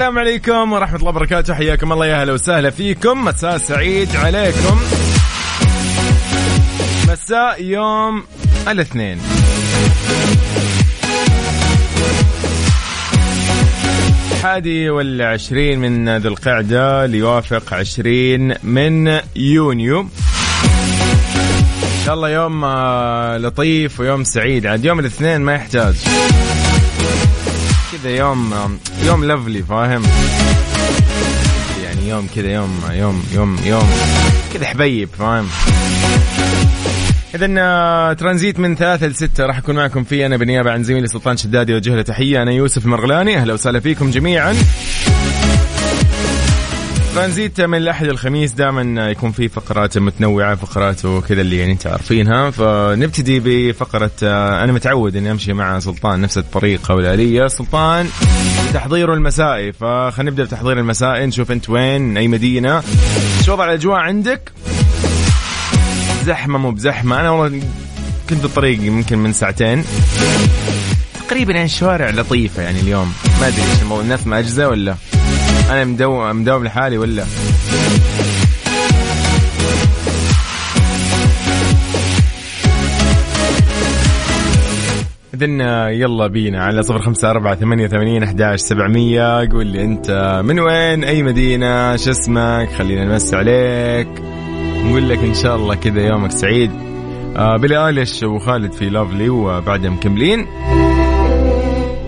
[0.00, 1.54] السلام عليكم ورحمة الله وبركاته.
[1.54, 2.06] حياكم الله.
[2.06, 3.24] يا أهلا وسهلا فيكم.
[3.24, 4.80] مساء سعيد عليكم.
[7.08, 8.24] مساء يوم
[8.68, 9.18] الاثنين.
[14.42, 20.00] حادي والعشرين من ذي القعدة ليوافق عشرين من يونيو.
[20.00, 20.08] إن
[22.04, 24.66] شاء الله يوم آه، لطيف ويوم سعيد.
[24.66, 25.94] عاد يوم الاثنين ما يحتاج.
[28.02, 30.02] كذا يوم يوم لفلي فاهم؟
[31.84, 33.90] يعني يوم كذا يوم يوم يوم يوم
[34.54, 35.48] كذا حبيب فاهم؟
[37.34, 41.74] إذا ترانزيت من ثلاثة لستة راح أكون معكم فيه أنا بالنيابة عن زميلي سلطان شدادي
[41.74, 44.54] وجه له تحية أنا يوسف مرغلاني أهلا وسهلا فيكم جميعا.
[47.14, 52.50] ترانزيت من الأحد الخميس دائما يكون في فقرات متنوعة فقرات وكذا اللي يعني أنت عارفينها.
[52.50, 58.08] فنبتدي بفقرة آه، أنا متعود إني أمشي مع سلطان نفس الطريقة والآلية سلطان
[58.74, 59.72] تحضيره المسائي.
[59.72, 61.26] فخلينا نبدأ بتحضير المسائي.
[61.26, 62.82] نشوف أنت وين أي مدينة.
[63.44, 64.52] شو وضع الأجواء عندك.
[66.24, 67.20] زحمة مو بزحمة.
[67.20, 67.62] أنا والله
[68.30, 69.84] كنت بالطريق يمكن من ساعتين.
[71.28, 73.12] تقريبا يعني الشوارع لطيفة يعني اليوم.
[73.40, 74.94] ما إيش الموضوع الناس مأجزة ولا؟
[75.70, 77.24] أنا مدوم مدوم لحالي ولا؟
[85.34, 85.60] إذن
[85.90, 89.50] يلا بينا على صفر خمسة أربعة ثمانية ثمانين أحداش سبعمية.
[89.50, 94.08] قول لي أنت من وين؟ أي مدينة؟ شو اسمك؟ خلينا نمس عليك.
[94.84, 96.70] نقول لك إن شاء الله كذا يومك سعيد.
[97.36, 100.46] آه بيلي وخالد في لافلي وبعدها مكملين.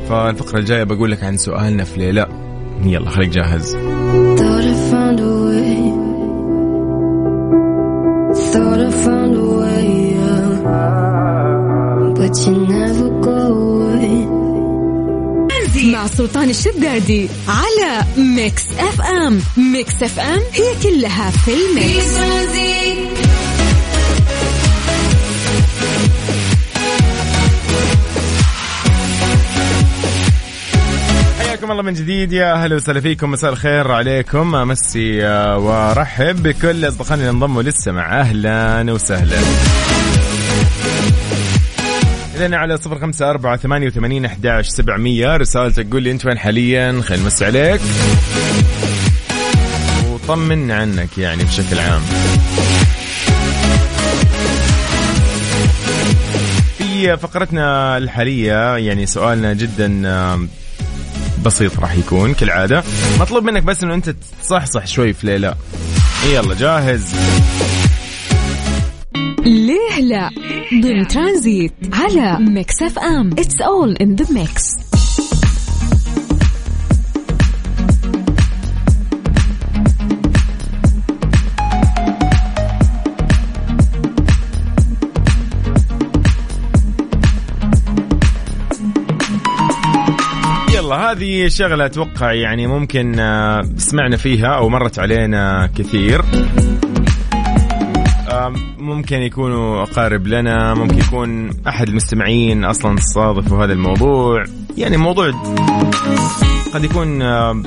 [0.08, 2.51] فالفقرة الجاية بقول لك عن سؤالنا في ليلى
[2.84, 3.76] يلا خليك جاهز
[4.38, 5.76] Thought I found a way.
[8.52, 9.86] Thought I found a way,
[10.18, 10.48] yeah.
[12.18, 14.28] But you never go away.
[15.92, 22.18] مع سلطان الشدادي على ميكس اف ام ميكس اف ام هي كلها في ال mix
[31.62, 32.32] حياكم الله من جديد.
[32.32, 33.30] يا أهلا وسهلا فيكم.
[33.30, 34.54] مساء الخير عليكم.
[34.54, 39.36] أمسي آه، وأرحب بكل أصدقائنا اللي انضموا للسمع أهلا وسهلا.
[42.36, 45.36] إذن على صفر خمسة أربعة ثمانية وثمانين أحداش سبعمية.
[45.36, 47.80] رسالتك قول لي أنت وين حاليا؟ خلينا نمس عليك.
[50.12, 52.02] وطمن عنك يعني بشكل عام.
[56.78, 60.08] في فقرتنا الحالية يعني سؤالنا جدا
[61.42, 62.82] بسيط راح يكون كالعادة.
[63.20, 65.54] مطلوب منك بس إنه أنت تصحصح شوي في ليلى
[66.32, 67.14] يلا جاهز.
[69.44, 70.30] ليه لا؟
[70.82, 73.30] ضمن ترانزيت على ميكس أف أم.
[73.38, 74.62] it's all in the mix
[91.12, 96.22] هذه شغلة أتوقع يعني ممكن آه، سمعنا فيها أو مرت علينا كثير.
[98.30, 104.44] آم، ممكن يكونوا أقارب لنا ممكن يكون أحد المستمعين أصلا صادفوا هذا الموضوع.
[104.76, 105.30] يعني موضوع
[106.74, 107.62] قد يكون آم،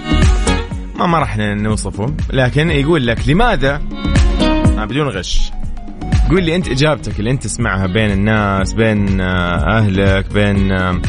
[0.99, 3.81] ما ما راح نوصفه لكن يقول لك لماذا؟
[4.77, 5.51] آه، بدون غش.
[6.29, 11.01] قول لي أنت إجابتك اللي أنت تسمعها بين الناس بين آه، أهلك بين آه،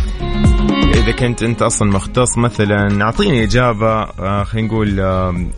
[1.06, 5.00] إذا كنت أنت أصلا مختص مثلا أعطيني إجابة آه، خلينا نقول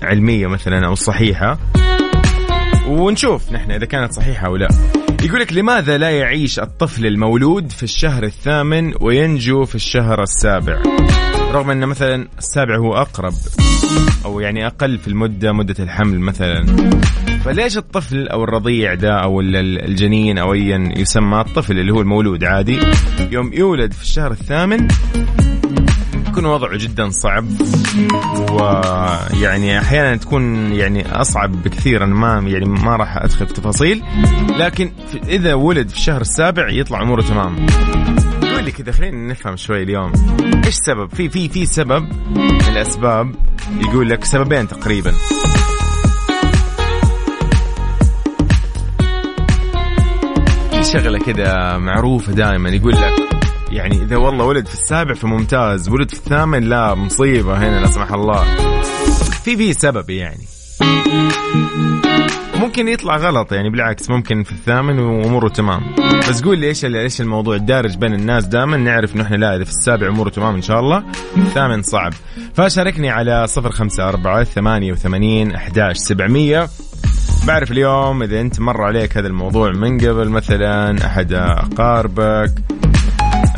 [0.03, 1.59] علمية مثلا أو صحيحة.
[2.89, 4.69] ونشوف نحن إذا كانت صحيحة أو لا.
[5.23, 10.83] يقول لك لماذا لا يعيش الطفل المولود في الشهر الثامن وينجو في الشهر السابع؟
[11.53, 13.33] رغم أن مثلا السابع هو أقرب
[14.25, 16.67] أو يعني أقل في المدة مدة الحمل مثلا.
[17.45, 22.01] فليش الطفل أو الرضيع ده أو ال- ال- الجنين أو ايا يسمى الطفل اللي هو
[22.01, 22.79] المولود عادي
[23.31, 24.89] يوم يولد في الشهر الثامن
[26.39, 27.47] يكون وضعه جدا صعب
[28.51, 34.03] ويعني أحيانا تكون يعني أصعب بكثير أنا ما يعني ما راح أدخل في تفاصيل.
[34.59, 34.93] لكن
[35.29, 37.67] إذا ولد في الشهر السابع يطلع أموره تمام.
[38.43, 40.13] قول لي كذا خلينا نفهم شوي اليوم
[40.67, 43.35] إيش سبب؟ في في في سبب من الأسباب
[43.81, 45.13] يقول لك سببين تقريبا.
[50.71, 53.28] في شغلة كذا معروفة دائما يقول لك
[53.79, 58.13] يعني إذا والله ولد في السابع فممتاز ولد في الثامن لا مصيبة هنا لا سمح
[58.13, 58.45] الله.
[59.45, 60.45] في في سبب يعني.
[62.57, 65.81] ممكن يطلع غلط يعني بالعكس ممكن في الثامن وأموره تمام.
[66.29, 69.65] بس قول لي إيش إيش الموضوع الدارج بين الناس دائما؟ نعرف إنه إحنا لا إذا
[69.65, 71.05] في السابع أموره تمام إن شاء الله.
[71.37, 72.13] الثامن صعب.
[72.55, 76.69] فشاركني على 054 88 11 700
[77.47, 82.53] بعرف اليوم إذا أنت مر عليك هذا الموضوع من قبل مثلا أحد اقاربك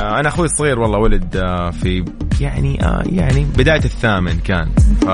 [0.00, 2.05] أنا أخوي الصغير والله ولد آه، في
[2.41, 4.69] يعني آه، يعني بداية الثامن كان.
[5.00, 5.08] ف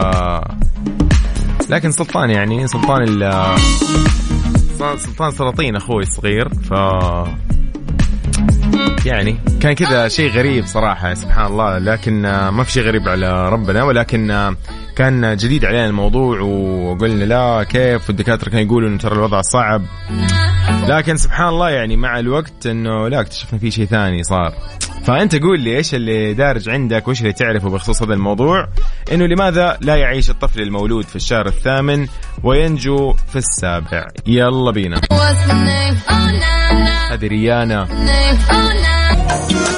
[1.70, 3.32] لكن سلطان يعني سلطان ال
[4.98, 6.48] سلطان سلاطين أخوي الصغير.
[6.48, 6.70] ف
[9.06, 11.78] يعني كان كذا شيء غريب صراحة سبحان الله.
[11.78, 13.84] لكن آه، ما في شيء غريب على ربنا.
[13.84, 14.56] ولكن آه،
[14.96, 19.82] كان جديد علينا الموضوع وقلنا لا كيف؟ والدكاترة كانوا يقولوا إنه ترى الوضع صعب.
[20.88, 24.52] لكن سبحان الله يعني مع الوقت إنه لا اكتشفنا في شيء ثاني صار.
[25.04, 28.68] فأنت قول لي إيش اللي دارج عندك وإيش اللي تعرفه بخصوص هذا الموضوع؟
[29.12, 32.06] إنه لماذا لا يعيش الطفل المولود في الشهر الثامن
[32.44, 34.96] وينجو في السابع؟ يلا بينا?
[34.96, 35.14] Oh,
[37.10, 37.86] هذه ريانا.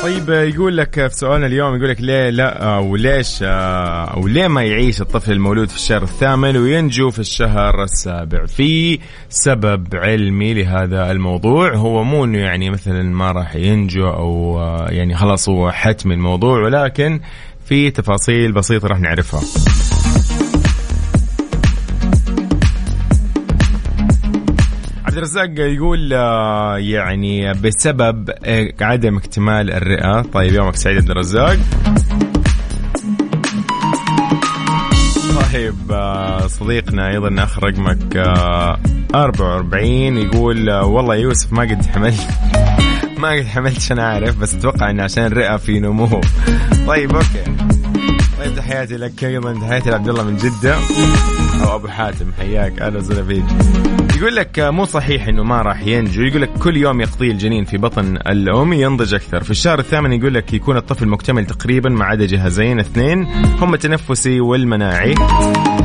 [0.03, 5.01] طيب يقول لك في سؤالنا اليوم يقول لك ليه لا وليش أو ليه ما يعيش
[5.01, 8.99] الطفل المولود في الشهر الثامن وينجو في الشهر السابع؟ في
[9.29, 11.75] سبب علمي لهذا الموضوع.
[11.75, 16.65] هو مو إنه يعني مثلا ما راح ينجو أو آه، يعني خلاص هو حتمي الموضوع
[16.65, 17.21] ولكن
[17.65, 19.41] في تفاصيل بسيطة راح نعرفها.
[25.19, 30.23] الرزاق يقول آه، يعني بسبب آه، عدم اكتمال الرئة.
[30.23, 31.59] طيب يومك سعيد عبد الرزاق.
[35.53, 38.79] طيب آه، صديقنا أيضا آخر رقمك آه،
[39.15, 42.29] 44 يقول والله يوسف ما قد حملت
[43.19, 46.21] ما قد حملتش أنا عارف بس أتوقع انه عشان الرئة في نمو.
[46.87, 47.45] طيب أوكي.
[48.39, 49.61] طيب تحياتي لك أيضا.
[49.61, 50.77] تحياتي لعبد الله من جدة.
[51.65, 52.79] أو أبو حاتم حياك.
[52.83, 53.45] أهلا وسهلا فيك.
[54.19, 56.23] يقول لك مو صحيح إنه ما راح ينجو.
[56.23, 59.43] يقول لك كل يوم يقضيه الجنين في بطن الأم ينضج أكثر.
[59.45, 63.27] في الشهر الثامن يقول لك يكون الطفل مكتمل تقريبا ما عدا جهازين اثنين
[63.61, 65.15] هم التنفسي والمناعي.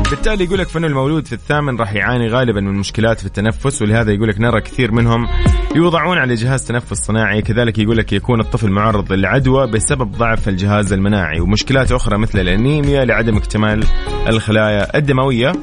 [0.09, 4.12] بالتالي يقول لك فانه المولود في الثامن راح يعاني غالبا من مشكلات في التنفس ولهذا
[4.12, 5.27] يقول لك نرى كثير منهم
[5.75, 7.41] يوضعون على جهاز تنفس صناعي.
[7.41, 11.39] كذلك يقول لك يكون الطفل معرض للعدوى بسبب ضعف الجهاز المناعي.
[11.39, 13.83] ومشكلات أخرى مثل الأنيميا لعدم اكتمال
[14.27, 15.53] الخلايا الدموية.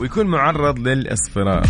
[0.00, 1.62] ويكون معرض للإصفرار.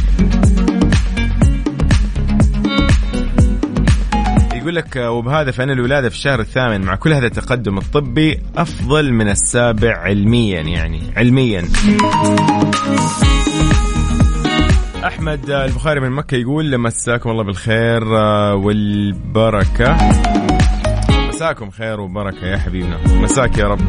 [4.55, 9.29] يقول لك وبهذا فإن الولادة في الشهر الثامن مع كل هذا التقدم الطبي أفضل من
[9.29, 11.69] السابع علميا يعني علميا.
[15.05, 19.97] أحمد آه، البخاري من مكة يقول مساكم الله بالخير آه، والبركة.
[21.29, 22.99] مساكم خير وبركة يا حبيبنا.
[23.23, 23.81] مساك يا رب.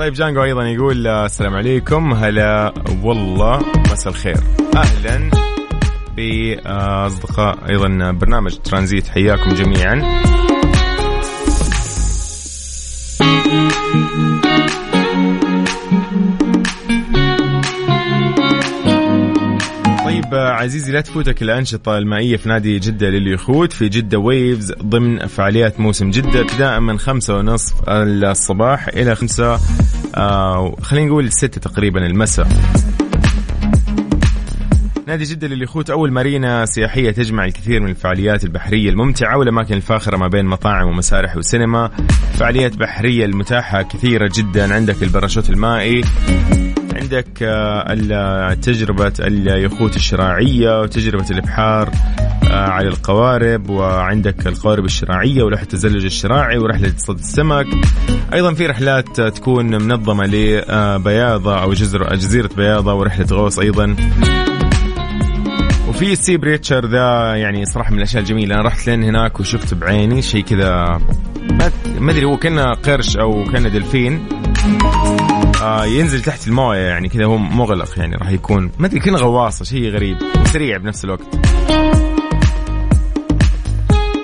[0.00, 2.12] طيب جانجو أيضا يقول آه، السلام عليكم.
[2.12, 3.60] هلا والله
[3.92, 4.36] مساء الخير.
[4.76, 5.30] أهلا
[6.16, 9.08] بأصدقاء أيضا برنامج ترانزيت.
[9.08, 10.22] حياكم جميعا.
[20.30, 25.80] طيب عزيزي لا تفوتك الأنشطة المائية في نادي جدة لليخوت في جدة ويفز ضمن فعاليات
[25.80, 29.58] موسم جدة ابتداء من خمسة ونصف الصباح إلى خمسة
[30.14, 32.48] آه خلينا نقول ستة تقريبا المساء.
[35.06, 40.28] نادي جدة لليخوت أول مارينا سياحية تجمع الكثير من الفعاليات البحرية الممتعة والأماكن الفاخرة ما
[40.28, 41.90] بين مطاعم ومسارح وسينما.
[42.38, 46.02] فعاليات بحرية المتاحة كثيرة جدا عندك الباراشوت المائي.
[46.96, 51.90] عندك آه، تجربة اليخوت الشراعية وتجربة الإبحار
[52.50, 57.66] آه، على القوارب وعندك القوارب الشراعية ورحلة التزلج الشراعي ورحلة صيد السمك.
[58.34, 63.96] أيضا في رحلات تكون منظمة لبياضة أو جزر جزيرة بياضة ورحلة غوص أيضا.
[65.98, 68.54] في Seabreacher ذا يعني صراحة من الأشياء الجميلة.
[68.54, 71.00] أنا رحت لين هناك وشفت بعيني شيء كذا
[72.00, 74.28] ما- أدري هو كأنه قرش أو كأنه دلفين.
[75.60, 79.64] آه ينزل تحت الموية يعني كذا هو مغلق يعني راح يكون ما أدري كأنه غواصة
[79.64, 81.34] شيء غريب وسريع بنفس الوقت.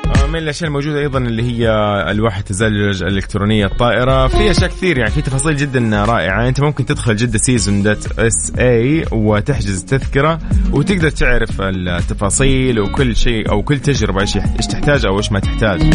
[0.07, 1.71] آه، من الأشياء الموجودة أيضا اللي هي
[2.11, 4.27] الواح التزلج الإلكترونية الطائرة.
[4.27, 6.49] في أشياء كثير يعني في تفاصيل جدا رائعة.
[6.49, 10.39] أنت ممكن تدخل جدة season dot SA وتحجز التذكره
[10.73, 15.93] وتقدر تعرف التفاصيل وكل شيء أو كل تجربة إيش تحتاج أو إيش ما تحتاج.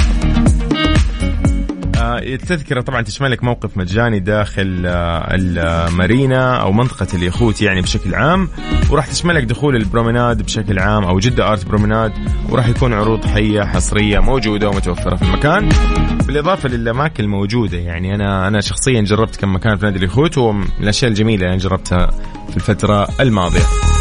[2.24, 8.50] التذكرة طبعا تشملك موقف مجاني داخل آه، المارينا أو منطقة اليخوت يعني بشكل عام
[8.90, 12.14] وراح تشملك دخول ال promenade بشكل عام أو جدة art promenade
[12.50, 15.70] وراح يكون عروض حية حصرية موجودة ومتوفرة في المكان.
[16.28, 21.12] بالإضافة للأماكن الموجودة يعني أنا أنا شخصيا جربت كم مكان في نادي اليخوت ومن الأشياء
[21.12, 22.12] الجميلة يعني جربتها
[22.50, 24.01] في الفترة الماضية.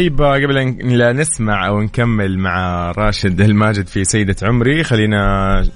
[0.00, 5.20] طيب قبل أن لا نسمع أو نكمل مع راشد الماجد في سيدة عمري خلينا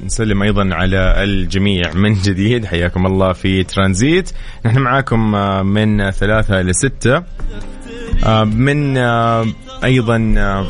[0.04, 2.64] نسلم أيضا على الجميع من جديد.
[2.64, 4.30] حياكم الله في ترانزيت.
[4.66, 7.22] نحن معاكم آه، من ثلاثة إلى ستة.
[8.26, 9.46] آه، من آه،
[9.84, 10.66] أيضا آه،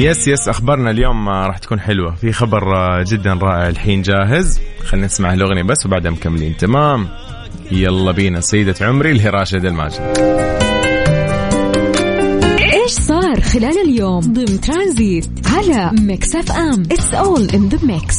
[0.00, 2.14] يس يس اخبارنا اليوم راح تكون حلوة.
[2.14, 2.62] في خبر
[3.02, 4.60] جدا رائع الحين جاهز.
[4.84, 6.56] خلينا نسمع الأغنية بس وبعدها مكملين.
[6.56, 7.08] تمام.
[7.72, 8.40] يلا بينا.
[8.40, 10.00] سيدة عمري اللي هي راشد الماجد.
[12.72, 16.82] إيش صار خلال اليوم؟ ضمن ترانزيت على ميكس أف أم.
[16.92, 18.16] it's all in the mix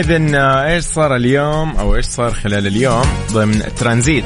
[0.00, 4.24] اذا آه، إيش صار اليوم؟ أو إيش صار خلال اليوم ضمن ترانزيت؟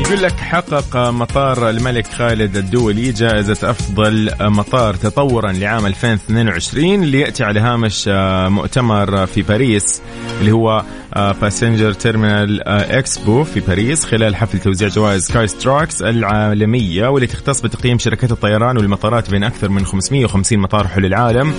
[0.00, 7.60] يقول لك حقق مطار الملك خالد الدولي جائزة أفضل مطار تطورا لعام 2022 ليأتي على
[7.60, 10.02] هامش آه، مؤتمر في باريس.
[10.40, 10.84] اللي هو
[11.16, 18.32] Passenger Terminal Expo في باريس خلال حفل توزيع جوائز Skytrax العالمية والتي تختص بتقييم شركات
[18.32, 21.54] الطيران والمطارات بين أكثر من 550 مطار حول العالم.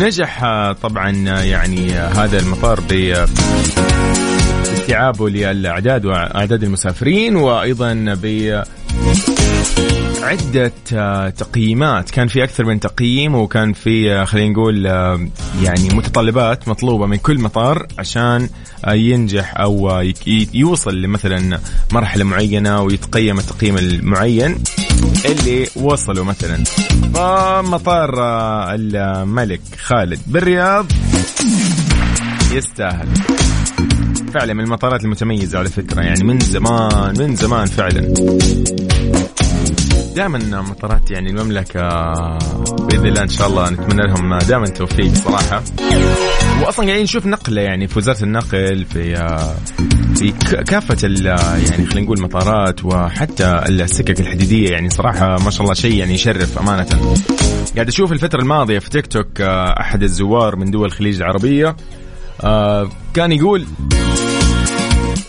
[0.00, 3.14] نجح آه، طبعا آه، يعني آه، هذا المطار ب
[4.62, 8.26] استيعابه للأعداد وأعداد المسافرين وأيضا ب
[10.26, 12.10] عدة آه، تقييمات.
[12.10, 15.28] كان في أكثر من تقييم وكان في آه، خلينا نقول آه،
[15.62, 18.48] يعني متطلبات مطلوبة من كل مطار عشان
[18.88, 20.02] ينجح أو
[20.54, 21.60] يوصل لمثلا
[21.92, 24.58] مرحلة معينة ويتقيم التقييم المعين
[25.24, 26.64] اللي وصلوا مثلا.
[27.14, 28.10] فمطار
[28.74, 30.86] الملك خالد بالرياض
[32.52, 33.08] يستاهل.
[34.34, 38.14] فعلا من المطارات المتميزة على فكرة يعني من زمان من زمان فعلا.
[40.16, 41.88] دائما مطارات يعني المملكة
[42.86, 45.62] بإذن الله إن شاء الله نتمنى لهم دائما توفيق صراحة
[46.62, 49.16] وأصلا قاعدين نشوف نقلة يعني في وزارة النقل في
[50.16, 51.26] في ك- كافة ال-
[51.70, 56.58] يعني خلينا نقول مطارات وحتى السكك الحديدية يعني صراحة ما شاء الله شيء يعني يشرف
[56.58, 56.86] أمانة.
[57.74, 61.76] قاعد أشوف الفترة الماضية في تيك توك آه، أحد الزوار من دول الخليج العربية
[62.44, 63.66] آه، كان يقول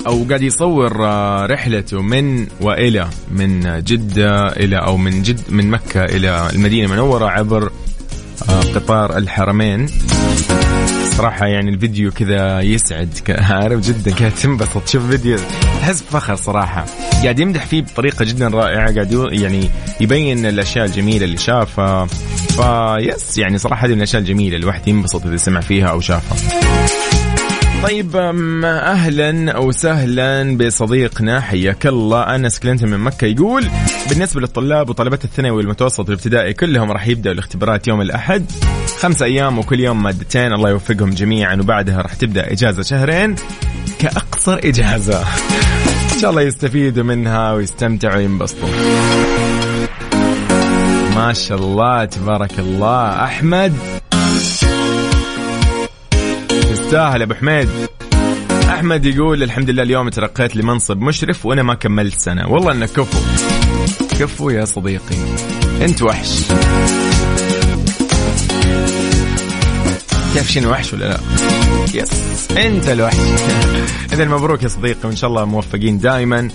[0.07, 6.05] أو قاعد يصور آه، رحلته من وإلى من جدة إلى أو من جد من مكة
[6.05, 7.71] إلى المدينة المنورة عبر
[8.49, 9.87] آه، قطار الحرمين.
[11.17, 13.09] صراحة يعني الفيديو كذا يسعد.
[13.29, 14.83] عارف جدا كذا تنبسط.
[14.83, 15.37] تشوف فيديو
[15.81, 16.85] تحس بفخر صراحة.
[17.23, 18.93] قاعد يمدح فيه بطريقة جدا رائعة.
[18.93, 19.69] قاعد يعني
[20.01, 22.05] يبين الأشياء الجميلة اللي شافها.
[22.05, 26.96] فيس يعني صراحة هذه من الأشياء الجميلة الواحد ينبسط إذا سمع فيها أو شافها.
[27.83, 28.15] طيب
[28.65, 33.65] أهلا وسهلا بصديقنا حياك الله أنس كلينتون من مكة يقول
[34.09, 38.45] بالنسبة للطلاب وطلبات الثانوي والمتوسط والابتدائي كلهم راح يبدأوا الاختبارات يوم الأحد.
[38.99, 41.55] خمسة أيام وكل يوم مادتين الله يوفقهم جميعا.
[41.55, 43.35] وبعدها راح تبدأ إجازة شهرين
[43.99, 45.21] كاقصر إجازة.
[46.13, 48.69] إن شاء الله يستفيدوا منها ويستمتعوا وينبسطوا.
[51.15, 53.23] ما شاء الله تبارك الله.
[53.23, 53.73] أحمد
[56.87, 57.69] تستاهل ابو حميد.
[58.69, 62.47] أحمد يقول الحمد لله اليوم ترقيت لمنصب مشرف وأنا ما كملت سنة.
[62.51, 63.19] والله إنك كفو.
[64.19, 65.15] كفو يا صديقي.
[65.81, 66.41] أنت وحش.
[70.33, 71.19] كيف شنو وحش ولا لا؟
[71.93, 72.09] يس.
[72.51, 73.15] أنت الوحش.
[74.13, 76.49] اذا مبروك يا صديقي وإن شاء الله موفقين دائما.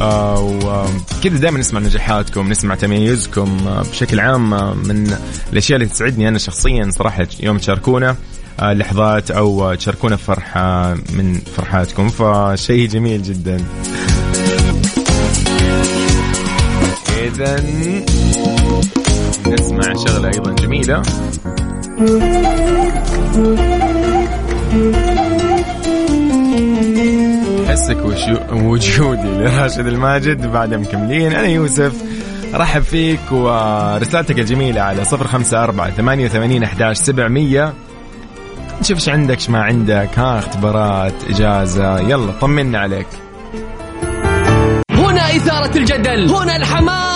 [0.00, 5.16] آه وكذا دائما نسمع نجاحاتكم نسمع تميزكم آه بشكل عام آه من
[5.52, 8.16] الأشياء اللي تسعدني أنا شخصيا صراحة يوم تشاركونا.
[8.62, 12.08] لحظات أو تشاركونا فرحة من فرحاتكم.
[12.08, 13.56] فشيء جميل جدا.
[17.24, 17.56] اذا
[19.46, 21.02] نسمع شغلة أيضا جميلة.
[27.68, 27.98] حسك
[28.52, 30.46] وجودي لراشد الماجد.
[30.46, 31.92] بعد مكملين أنا يوسف.
[32.54, 37.74] رحب فيك ورسالتك الجميلة على صفر خمسة أربعة ثمانية وثمانين أحداش سبعمية.
[38.80, 43.06] نشوف إيش عندك إيش ما عندك؟ ها اختبارات إجازة يلا طمنا عليك.
[44.90, 47.15] هنا إثارة الجدل هنا الحماس.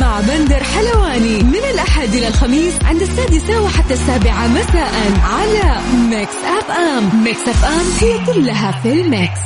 [0.00, 4.92] مع بندر حلواني من الأحد إلى الخميس عند السادسة وحتى السابعة مساء
[5.24, 5.80] على
[6.10, 7.24] ميكس أف أم.
[7.24, 9.40] ميكس أف أم هي كلها في ال mix.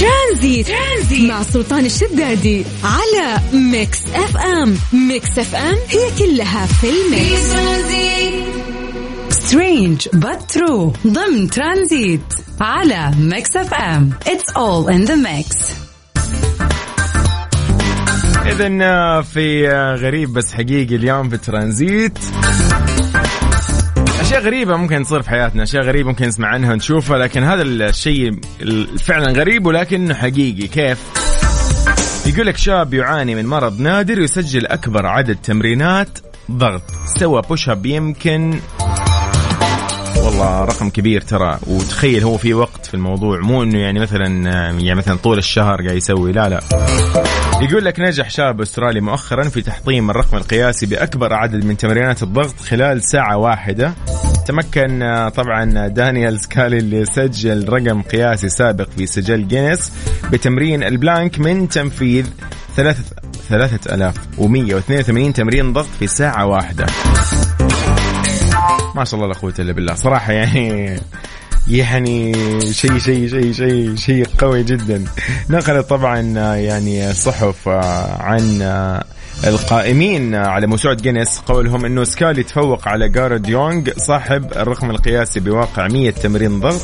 [0.00, 1.30] ترانزيت, ترانزيت.
[1.30, 4.78] مع سلطان الشدادي على ميكس أف أم.
[4.92, 7.52] ميكس أف أم هي كلها في الميكس.
[9.32, 11.06] Strange but true.
[11.06, 12.20] ضمن ترانزيت
[12.60, 14.10] على ميكس أف أم.
[14.26, 15.72] It's all in the mix.
[18.46, 22.18] إذا في آه، غريب بس حقيقي اليوم في ترانزيت.
[24.20, 28.40] أشياء غريبة ممكن تصير في حياتنا أشياء غريبة ممكن نسمع عنها ونشوفها لكن هذا الشيء
[28.98, 30.66] فعلا غريب ولكنه حقيقي.
[30.68, 30.98] كيف؟
[32.26, 36.18] يقول لك شاب يعاني من مرض نادر يسجل أكبر عدد تمرينات
[36.50, 36.82] ضغط.
[37.18, 38.60] سوى بوش اب يمكن
[40.16, 41.58] والله رقم كبير ترى.
[41.66, 44.26] وتخيل هو في وقت في الموضوع مو إنه يعني مثلا
[44.80, 46.60] يعني مثلا طول الشهر قاعد يسوي لا لا.
[47.62, 52.60] يقول لك نجح شاب أسترالي مؤخرا في تحطيم الرقم القياسي بأكبر عدد من تمرينات الضغط
[52.60, 53.94] خلال ساعة واحدة.
[54.46, 59.92] تمكن آه، طبعا دانيال سكالي اللي سجل رقم قياسي سابق في سجل جينيس
[60.32, 62.26] بتمرين البلانك من تنفيذ
[62.76, 63.02] ثلاثة
[63.48, 66.86] 3182 تمرين ضغط في ساعة واحدة.
[68.94, 69.94] ما شاء الله لا قوة إلا بالله.
[69.94, 71.00] صراحة يعني
[71.68, 72.32] يعني
[72.72, 75.04] شيء شيء شيء شيء شيء قوي جدا.
[75.50, 76.20] نقلت طبعا
[76.56, 77.68] يعني الصحف
[78.18, 78.62] عن
[79.46, 81.38] القائمين على موسوعة جينيس.
[81.38, 86.80] قولهم إنه سكالي تفوق على جارد يونغ صاحب الرقم القياسي بواقع 100 تمرين ضغط.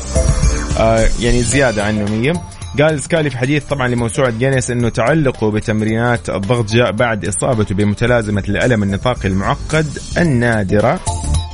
[0.79, 2.33] آه، يعني زيادة عنه 100
[2.79, 8.43] قال سكالي في حديث طبعا لموسوعة جينيس إنه تعلقه بتمرينات الضغط جاء بعد إصابته بمتلازمة
[8.49, 10.99] الألم النطاقي المعقد النادرة.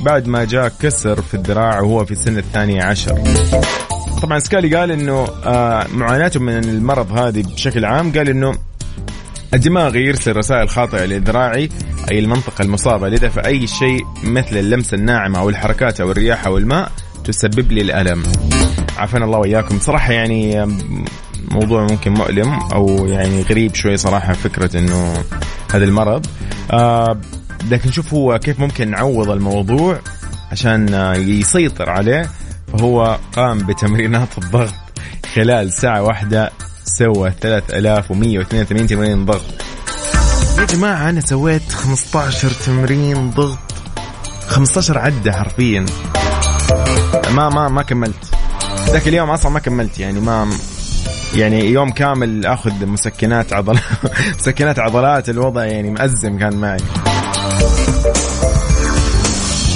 [0.00, 3.18] بعد ما جاء كسر في الذراع وهو في سن الثانية عشر.
[4.22, 8.54] طبعا سكالي قال إنه آه، معاناته من المرض هذه بشكل عام قال إنه
[9.54, 11.68] الدماغ يرسل رسائل خاطئة لذراعي
[12.10, 16.92] أي المنطقة المصابة لذا فأي شيء مثل اللمسة الناعمة أو الحركات أو الرياح أو الماء
[17.24, 18.22] تسبب لي الألم.
[18.98, 19.78] عافانا الله وإياكم.
[19.80, 20.66] صراحة يعني
[21.50, 25.24] موضوع ممكن مؤلم أو يعني غريب شوي صراحة فكرة أنه
[25.74, 26.26] هذا المرض.
[26.70, 27.20] آه
[27.70, 30.00] لكن شوف هو كيف ممكن نعوض الموضوع
[30.52, 32.30] عشان يسيطر عليه.
[32.72, 34.74] فهو قام بتمرينات الضغط
[35.34, 36.50] خلال ساعة واحدة
[36.84, 39.54] سوى 3182 تمرين ضغط.
[40.58, 43.58] يا جماعة أنا سويت 15 تمرين ضغط
[44.46, 45.86] 15 عدة حرفيا.
[47.30, 48.34] ما ما ما كملت.
[48.90, 50.50] ذاك اليوم أصلا ما كملت يعني ما
[51.34, 53.82] يعني يوم كامل أخذ مسكنات عضلات
[54.38, 56.80] مسكنات عضلات الوضع يعني مأزم كان معي.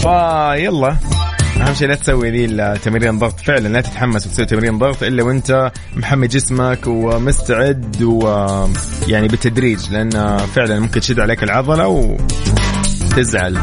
[0.02, 0.96] فيلا
[1.60, 3.40] أهم شيء لا تسوي ذي التمرين ضغط.
[3.40, 10.80] فعلا لا تتحمس وتسوي تمرين ضغط إلا وأنت محمي جسمك ومستعد ويعني بالتدريج لأن فعلا
[10.80, 13.58] ممكن تشد عليك العضلة وتزعل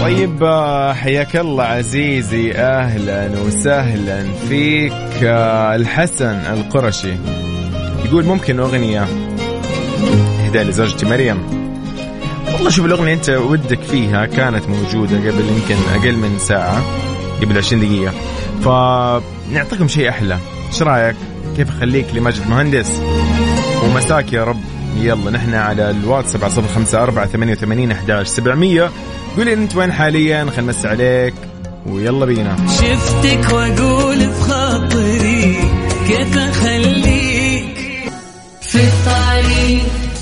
[0.00, 2.52] طيب آه، حياك الله عزيزي.
[2.52, 4.92] أهلا وسهلا فيك
[5.24, 7.14] آه، الحسن القرشي.
[8.12, 9.06] يقول ممكن أغنية
[10.44, 11.38] اهداء لزوجتي مريم؟
[12.54, 16.82] والله شوف الأغنية أنت ودك فيها كانت موجودة قبل يمكن أقل من ساعة
[17.42, 18.12] قبل 20 دقيقة.
[18.64, 20.38] فنعطيكم شيء أحلى.
[20.68, 21.16] إيش رأيك؟
[21.56, 23.02] كيف أخليك لماجد مهندس
[23.84, 24.60] ومساك يا رب.
[24.96, 28.90] يلا نحن على الواتساب على صفر خمسة أربعة ثمانية وثمانين أحداش سبعمية.
[29.36, 31.34] قولي أنت وين حاليا؟ خلنا نمسي عليك.
[31.86, 32.56] ويلا بينا.
[32.68, 34.11] شفتك وأقول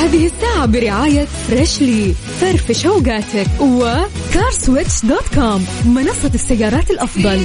[0.00, 7.40] هذه الساعة برعاية Freshly فرفش اوقاتك و CarSwitch dot com منصة السيارات الأفضل.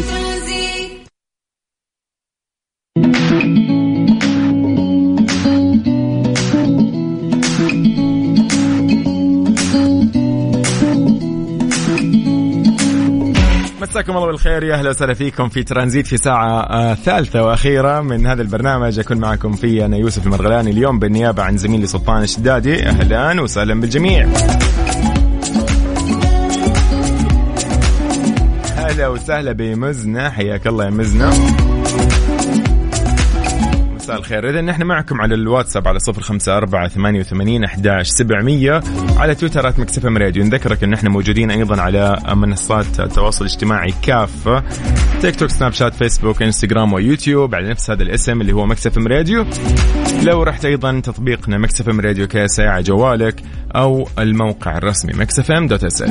[14.05, 14.63] مساكم الله بالخير.
[14.63, 18.99] يا أهلا وسهلا فيكم في ترانزيت في ساعة آه ثالثة وأخيرة من هذا البرنامج.
[18.99, 22.83] أكون معكم فيه أنا يوسف المرغلاني اليوم بالنيابة عن زميلي سلطان الشدادي.
[22.83, 24.27] أهلا وسهلا بالجميع.
[28.77, 30.29] أهلا وسهلا بمزنة.
[30.29, 31.31] حياك الله يا مزنة.
[34.05, 34.49] مساء الخير.
[34.49, 38.81] إذا نحن معكم على الواتساب على صفر خمسة أربعة ثمانية وثمانين أحداش سبعمية.
[39.17, 40.43] على تويترات مكسفة راديو.
[40.43, 44.63] نذكرك أن إحنا موجودين أيضا على منصات التواصل الاجتماعي كافة
[45.21, 49.45] تيك توك سناب شات فيسبوك انستغرام ويوتيوب على نفس هذا الاسم اللي هو مكسف راديو.
[50.23, 53.43] لو رحت أيضا تطبيقنا مكسف راديو كاس على جوالك
[53.75, 56.03] أو الموقع الرسمي مكسف أم دوت إس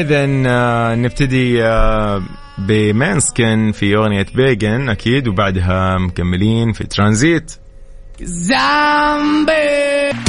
[0.00, 2.22] اذا آه، نبتدي آه،
[2.58, 7.52] ب Måneskin في أغنية Beggin' أكيد وبعدها مكملين في ترانزيت.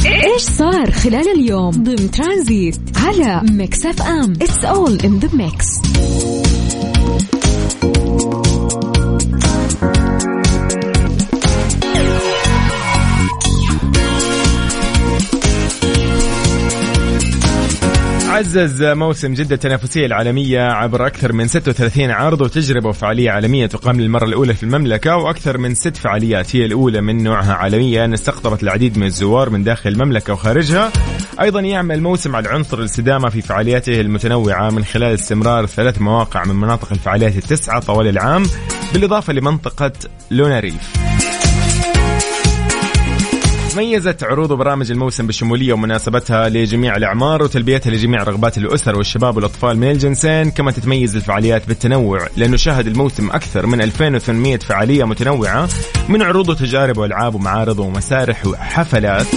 [0.06, 5.68] إيش صار خلال اليوم ضمن ترانزيت على ميكس أف أم؟ it's all in the mix
[18.44, 24.26] عزز موسم جدة التنافسية العالمية عبر أكثر من 36 عرض وتجربة وفعالية عالمية تقام للمرة
[24.26, 28.14] الأولى في المملكة وأكثر من ست فعاليات هي الأولى من نوعها عالميا.
[28.14, 30.92] استقطبت العديد من الزوار من داخل المملكة وخارجها.
[31.42, 36.56] أيضا يعمل موسم على عنصر الاستدامة في فعالياته المتنوعة من خلال استمرار ثلاث مواقع من
[36.56, 38.44] مناطق الفعاليات التسعة طوال العام
[38.94, 39.92] بالإضافة لمنطقة
[40.32, 40.94] لونا ريف
[43.78, 49.92] ميزت عروض وبرامج الموسم بالشمولية ومناسبتها لجميع الأعمار وتلبيتها لجميع رغبات الأسر والشباب والأطفال من
[49.92, 50.52] الجنسين.
[50.52, 55.70] كما تتميز الفعاليات بالتنوع لأنه شهد الموسم أكثر من 2800 فعالية متنوعة
[56.10, 59.28] من عروض وتجارب وألعاب ومعارض ومسارح وحفلات.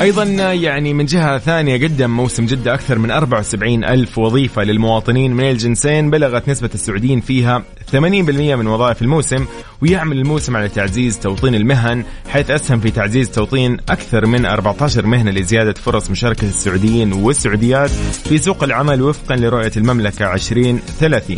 [0.00, 5.44] أيضا يعني من جهة ثانية قدم موسم جدة أكثر من 74 ألف وظيفة للمواطنين من
[5.44, 9.46] الجنسين بلغت نسبة السعوديين فيها 80% من وظائف الموسم
[9.82, 15.30] ويعمل الموسم على تعزيز توطين المهن حيث أسهم في تعزيز توطين أكثر من 14 مهنة
[15.30, 17.90] لزيادة فرص مشاركة السعوديين والسعوديات
[18.24, 21.36] في سوق العمل وفقا لرؤية المملكة 2030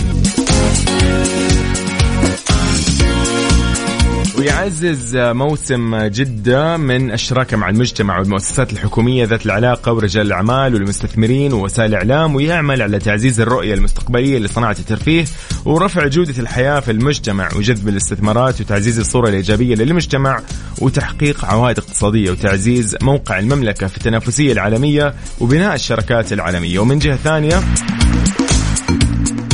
[4.38, 11.90] ويعزز موسم جدة من الشراكة مع المجتمع والمؤسسات الحكومية ذات العلاقة ورجال الأعمال والمستثمرين ووسائل
[11.90, 15.24] الإعلام ويعمل على تعزيز الرؤية المستقبلية لصناعة الترفيه
[15.64, 20.40] ورفع جودة الحياة في المجتمع وجذب الاستثمارات وتعزيز الصورة الإيجابية للمجتمع
[20.79, 26.79] وتحقيق عوائد اقتصادية وتعزيز موقع المملكة في التنافسية العالمية وبناء الشركات العالمية.
[26.79, 27.61] ومن جهة ثانية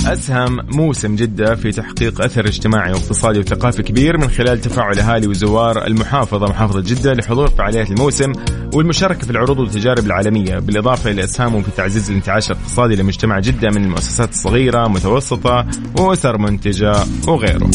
[0.07, 5.87] أسهم موسم جدة في تحقيق أثر اجتماعي واقتصادي وثقافي كبير من خلال تفاعل أهالي وزوار
[5.87, 8.33] المحافظة محافظة جدة لحضور فعاليات الموسم
[8.75, 13.85] والمشاركة في العروض والتجارب العالمية بالإضافة إلى إسهامهم في تعزيز الانتعاش الاقتصادي لمجتمع جدة من
[13.85, 15.67] المؤسسات الصغيرة متوسطة
[15.99, 16.95] وأسر منتجة
[17.29, 17.71] وغيره.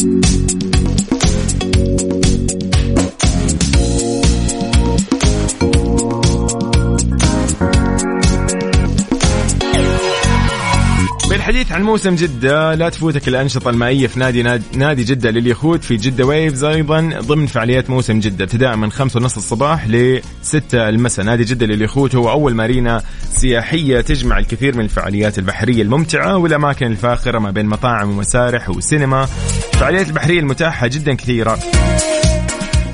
[11.40, 14.42] بالحديث عن موسم جدة لا تفوتك الأنشطة المائية في نادي
[14.76, 19.36] نادي جدة لليخوت في جدة ويفز أيضا ضمن فعاليات موسم جدة ابتداء من خمسة ونص
[19.36, 21.24] الصباح لستة المساء.
[21.24, 27.38] نادي جدة لليخوت هو أول مارينا سياحية تجمع الكثير من الفعاليات البحرية الممتعة والأماكن الفاخرة
[27.38, 29.28] ما بين مطاعم ومسارح وسينما.
[29.74, 31.58] الفعاليات البحرية المتاحة جدا كثيرة.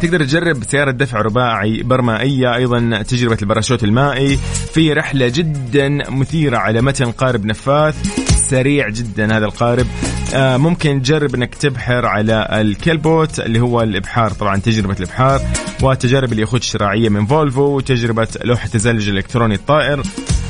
[0.02, 4.38] تقدر تجرب سيارة دفع رباعي برمائية أيضا تجربة الباراشوت المائي.
[4.74, 8.25] في رحلة جدا مثيرة على متن قارب نفاث.
[8.50, 9.86] سريع جدا هذا القارب.
[10.34, 14.30] آه ممكن تجرب إنك تبحر على ال keelboat اللي هو الإبحار.
[14.30, 15.40] طبعا تجربة الإبحار
[15.82, 20.02] وتجارب اليخوت الشراعية من فولفو وتجربة لوحة تزلج الإلكتروني الطائر.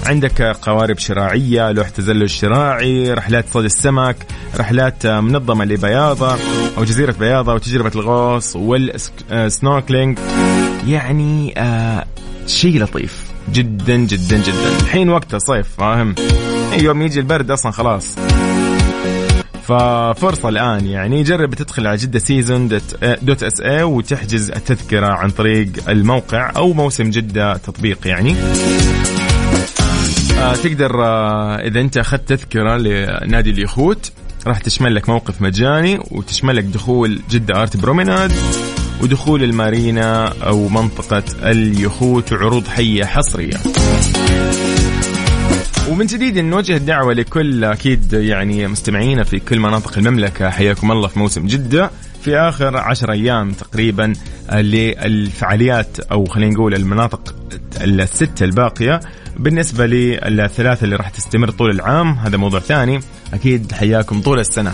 [0.07, 4.17] عندك قوارب شراعية لوح تزلج شراعي رحلات صيد السمك
[4.57, 6.37] رحلات منظمة لبياضة
[6.79, 10.19] أو جزيرة بياضة وتجربة الغوص وال snorkeling.
[10.87, 12.05] يعني آه
[12.47, 13.27] شيء لطيف.
[13.53, 14.77] جدا جدا جدا.
[14.81, 16.15] الحين وقته صيف فاهم؟
[16.73, 18.17] يوم يجي البرد أصلا خلاص.
[19.63, 22.69] ففرصة الآن يعني جرب تدخل على Jeddah Season
[23.23, 28.37] dot, SA وتحجز التذكرة عن طريق الموقع أو موسم جدة تطبيق يعني.
[30.39, 34.13] آه تقدر آه إذا أنت أخذت تذكرة لنادي اليخوت
[34.47, 38.33] راح تشمل لك موقف مجاني وتشمل لك دخول جدة Art Promenade
[39.03, 43.57] ودخول المارينا أو منطقة اليخوت وعروض حية حصرية.
[45.91, 50.51] ومن جديد نوجه الدعوة لكل أكيد يعني مستمعينا في كل مناطق المملكة.
[50.51, 51.91] حياكم الله في موسم جدة
[52.23, 54.13] في آخر عشر أيام تقريبا
[54.53, 57.35] للفعاليات أو خلينا نقول المناطق
[57.81, 59.01] الستة الباقية.
[59.37, 63.01] بالنسبة للثلاثة اللي راح تستمر طول العام هذا موضوع ثاني.
[63.35, 64.73] أكيد حياكم طول السنة.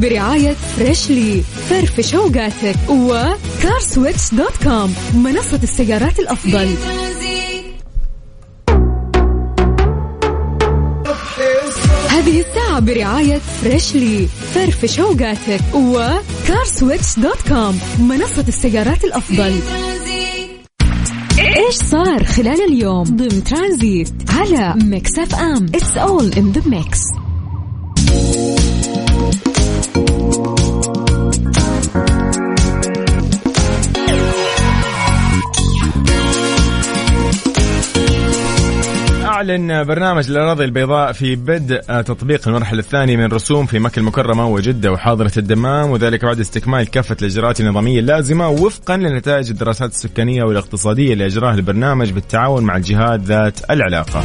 [0.00, 6.68] برعاية Freshly فرفش اوقاتك و CarSwitch dot com منصة السيارات الأفضل.
[12.08, 19.60] هذه الساعة برعاية Freshly فرفش اوقاتك و CarSwitch dot com منصة السيارات الأفضل.
[21.38, 25.66] إيش صار خلال اليوم؟ ضمن ترانزيت على Mix FM.
[25.74, 27.00] it's all in the mix
[39.40, 44.92] أعلن برنامج الأراضي البيضاء في بدء تطبيق المرحلة الثانية من رسوم في مكة المكرمة وجدة
[44.92, 51.26] وحاضرة الدمام وذلك بعد استكمال كافة الإجراءات النظامية اللازمة وفقا لنتائج الدراسات السكانية والاقتصادية اللي
[51.26, 54.24] أجراها البرنامج بالتعاون مع الجهات ذات العلاقة.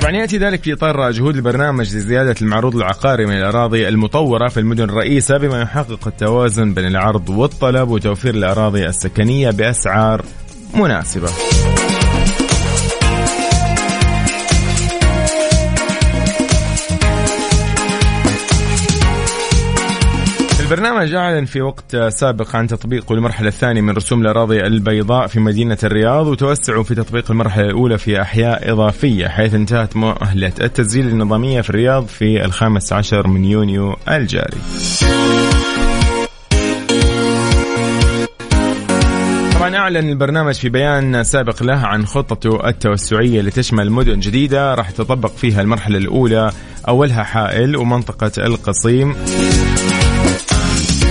[0.00, 4.84] طبعا يأتي ذلك في إطار جهود البرنامج لزيادة المعروض العقاري من الأراضي المطورة في المدن
[4.84, 10.24] الرئيسة بما يحقق التوازن بين العرض والطلب وتوفير الأراضي السكنية بأسعار
[10.74, 11.28] مناسبة.
[20.74, 25.78] البرنامج أعلن في وقت سابق عن تطبيق المرحلة الثانية من رسوم الأراضي البيضاء في مدينة
[25.84, 31.70] الرياض وتوسعوا في تطبيق المرحلة الأولى في أحياء إضافية حيث انتهت مؤهلة التسجيل النظامية في
[31.70, 34.58] الرياض في الخامس عشر من يونيو الجاري.
[39.54, 45.30] طبعا أعلن البرنامج في بيان سابق له عن خطته التوسعية لتشمل مدن جديدة راح تطبق
[45.30, 46.52] فيها المرحلة الأولى
[46.88, 49.14] أولها حائل ومنطقة القصيم.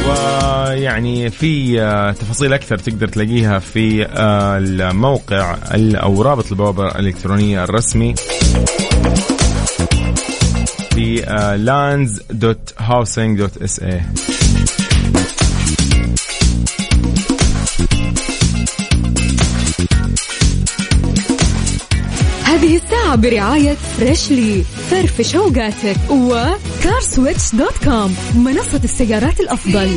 [0.08, 1.76] ويعني في
[2.20, 4.08] تفاصيل أكثر تقدر تلاقيها في
[4.58, 8.16] الموقع أو رابط البوابة الإلكترونية الرسمي
[10.94, 11.22] في
[11.66, 14.43] lands.housing.sa
[23.16, 29.90] برعاية Freshly فرفش اوقاتك و CarSwitch dot com منصة السيارات الأفضل.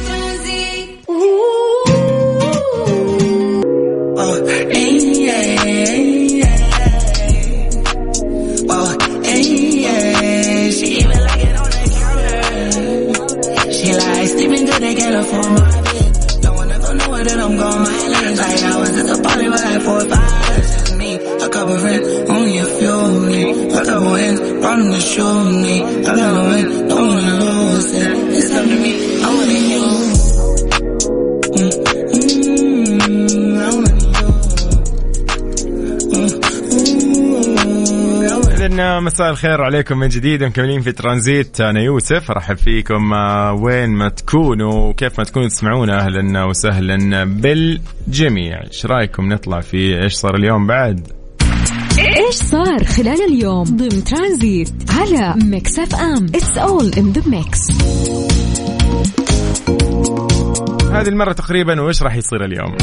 [39.36, 41.60] الخير عليكم من جديد مكملين في ترانزيت.
[41.60, 43.12] أنا يوسف أرحب فيكم.
[43.12, 48.60] آه، وين ما تكونوا وكيف ما تكونوا تسمعونا أهلا وسهلا بالجميع.
[48.66, 51.08] إيش رأيكم نطلع في إيش صار اليوم بعد؟
[51.98, 57.58] إيش صار خلال اليوم ضمن ترانزيت على Mix FM؟ it's all in the mix
[60.92, 62.76] هذه المرة تقريبا وإيش راح يصير اليوم؟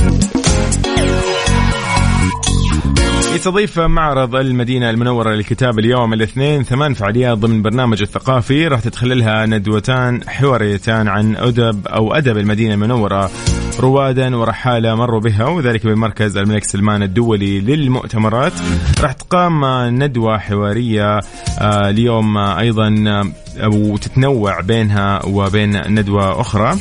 [3.33, 10.29] يستضيف معرض المدينة المنورة للكتاب اليوم الاثنين ثمان فعاليات ضمن برنامج الثقافي راح تدخللها ندوتان
[10.29, 13.31] حواريتان عن أدب أو أدب المدينة المنورة.
[13.79, 18.53] روادا ورحالة مروا بها وذلك بمركز الملك سلمان الدولي للمؤتمرات.
[19.01, 19.65] راح تقام
[20.03, 21.19] ندوة حوارية
[21.59, 26.77] آه، اليوم أيضا آه، وتتنوع بينها وبين ندوة أخرى.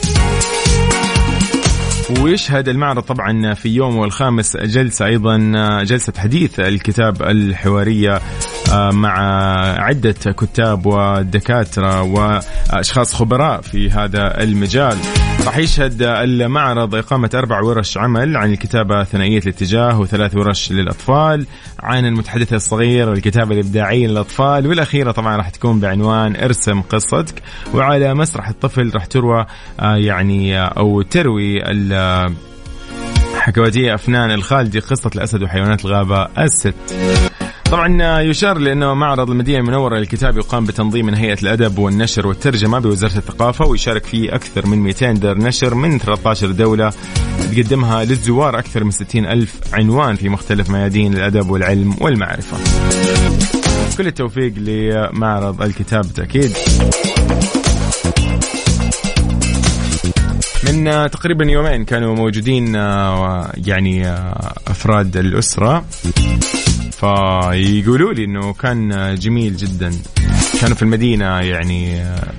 [2.20, 5.38] ويشهد المعرض طبعا في يوم الخامس؟ جلسة أيضا
[5.82, 8.20] جلسة حديث الكتاب الحوارية
[8.72, 9.18] آه، مع
[9.82, 14.96] عدة كتاب ودكاترة وأشخاص خبراء في هذا المجال.
[15.46, 21.46] راح يشهد المعرض إقامة أربع ورش عمل عن الكتابة ثنائية الاتجاه وثلاث ورش للأطفال
[21.80, 27.42] عن المتحدث الصغير الكتابة الإبداعية للأطفال والأخيرة طبعا راح تكون بعنوان ارسم قصتك
[27.74, 29.46] وعلى مسرح الطفل راح تروى
[29.80, 32.34] آه، يعني آه، أو تروي ال-
[33.36, 36.74] حكواتية أفنان الخالدي قصة الأسد وحيوانات الغابة الست.
[37.72, 43.16] طبعا يشار لأنه معرض المدينة المنورة للكتاب يقام بتنظيم من هيئة الأدب والنشر والترجمة بوزارة
[43.16, 46.92] الثقافة ويشارك فيه أكثر من 200 دار نشر من 13 دولة
[47.52, 52.56] تقدمها للزوار أكثر من 60 ألف عنوان في مختلف ميادين الأدب والعلم والمعرفة.
[53.98, 56.50] كل التوفيق لمعرض الكتاب بالتأكيد.
[60.66, 65.84] من آه، تقريبا يومين كانوا موجودين آه، يعني آه، أفراد الأسرة
[67.02, 69.92] فيقولوا لي إنه كان جميل جدا.
[70.60, 72.32] كانوا في المدينة يعني آه،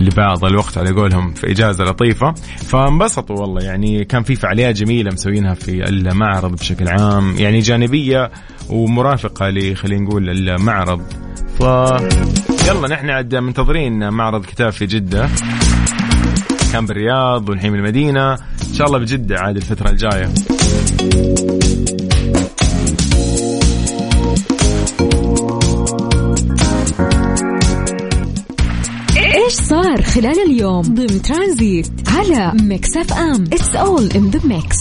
[0.00, 2.34] لبعض الوقت على قولهم في إجازة لطيفة.
[2.56, 7.36] فانبسطوا والله يعني كان في فعاليات جميلة مسوينها في المعرض بشكل عام.
[7.38, 8.30] يعني جانبية
[8.70, 11.02] ومرافقة ل خلينا نقول المعرض.
[11.58, 11.60] ف
[12.68, 15.28] يلا نحن عاد منتظرين معرض كتاب في جدة.
[16.72, 20.28] كان بالرياض والحين بالمدينة إن شاء الله بجدة عاد الفترة الجاية.
[29.86, 33.44] صار خلال اليوم ضمن ترانزيت على Mix FM.
[33.52, 34.76] it's all in the mix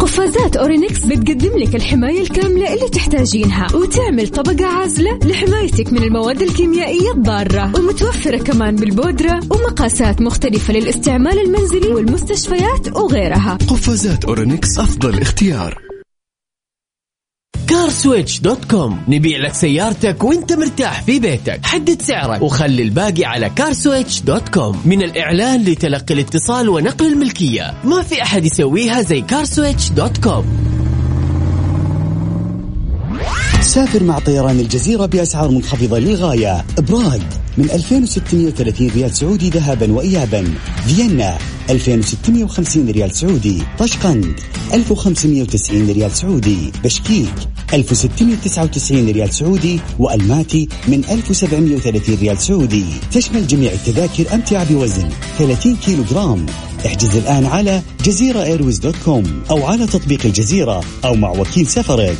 [0.00, 7.12] قفازات أورينكس بتقدم لك الحماية الكاملة اللي تحتاجينها وتعمل طبقة عازلة لحمايتك من المواد الكيميائية
[7.12, 13.58] الضارة ومتوفرة كمان بالبودرة ومقاسات مختلفة للاستعمال المنزلي والمستشفيات وغيرها.
[13.68, 15.91] قفازات أورينكس أفضل اختيار.
[17.72, 21.60] CarSwitch dot com نبيع لك سيارتك وانت مرتاح في بيتك.
[21.66, 27.74] حدد سعرك وخلي الباقي على CarSwitch dot com من الإعلان لتلقي الاتصال ونقل الملكية.
[27.84, 30.71] ما في أحد يسويها زي CarSwitch dot com
[33.62, 36.64] سافر مع طيران الجزيرة بأسعار منخفضة للغاية.
[36.78, 37.18] براغ
[37.58, 40.54] من 2630 ريال سعودي ذهابا وإيابا.
[40.86, 41.38] فيينا
[41.70, 43.62] 2650 ريال سعودي.
[43.78, 44.40] طشقند
[44.74, 46.72] 1590 ريال سعودي.
[46.84, 47.34] بشكيك
[47.74, 49.80] 1699 ريال سعودي.
[49.98, 52.84] وألماتي من 1730 ريال سعودي.
[53.12, 56.46] تشمل جميع التذاكر أمتعة بوزن 30 كيلو جرام
[56.86, 62.16] احجز الآن على جزيرة airways dot com أو على تطبيق الجزيرة أو مع وكيل سفرك.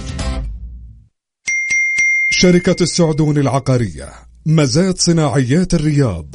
[2.43, 4.13] شركة السعدون العقارية
[4.47, 6.35] مزاد صناعيات الرياض.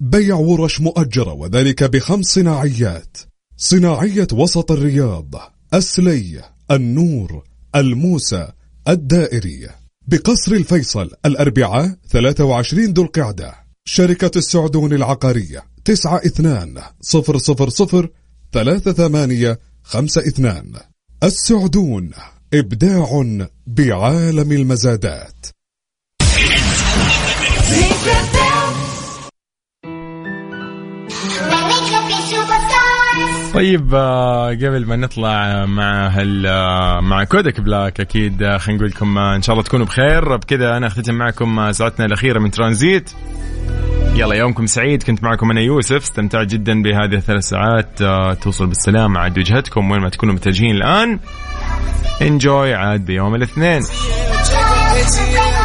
[0.00, 3.16] بيع ورش مؤجرة وذلك بخمس صناعيات.
[3.56, 5.34] صناعية وسط الرياض
[5.74, 7.44] السلي النور
[7.76, 8.48] الموسى
[8.88, 9.68] الدائري.
[10.06, 13.54] بقصر الفيصل الأربعاء 23 ذو القعدة.
[13.84, 18.10] شركة السعدون العقارية تسعة اثنان صفر صفر صفر
[18.52, 20.72] ثلاثة ثمانية خمسة اثنان.
[21.22, 22.10] السعدون
[22.54, 23.22] إبداع
[23.66, 25.55] بعالم المزادات.
[33.54, 38.90] طيب آه، قبل ما نطلع مع هال آه، مع كودك بلاك أكيد آه، خلينا نقول
[38.90, 40.36] لكم إن شاء الله تكونوا بخير.
[40.36, 43.10] بكذا أنا أختتم معكم ساعتنا الأخيرة من ترانزيت.
[44.14, 45.02] يلا يومكم سعيد.
[45.02, 46.02] كنت معكم أنا يوسف.
[46.02, 48.02] استمتعت جدا بهذه الثلاث ساعات
[48.42, 51.20] توصل بالسلامه عاد وجهتكم وين ما تكونوا متجهين الآن.
[52.22, 53.82] انجوي عاد بيوم الاثنين.